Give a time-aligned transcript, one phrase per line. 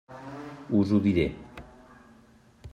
[0.79, 1.27] Us ho diré.